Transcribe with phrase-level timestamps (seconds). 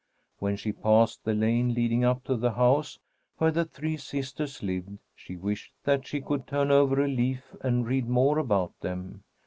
[0.39, 2.97] When she passed the lane leading up to the house
[3.37, 7.85] where the three sisters lived, she wished that she could turn over a leaf and
[7.85, 9.23] read more about them.